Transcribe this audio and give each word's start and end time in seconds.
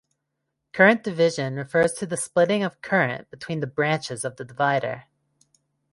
Current 0.73 1.03
division 1.03 1.57
refers 1.57 1.93
to 1.93 2.07
the 2.07 2.17
splitting 2.17 2.63
of 2.63 2.81
current 2.81 3.29
between 3.29 3.59
the 3.59 3.67
branches 3.67 4.25
of 4.25 4.35
the 4.37 4.43
divider. 4.43 5.03